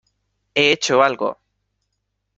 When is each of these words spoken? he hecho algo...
he 0.55 0.71
hecho 0.71 1.03
algo... 1.03 1.37